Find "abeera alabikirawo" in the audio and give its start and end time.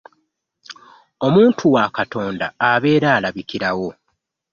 2.69-3.89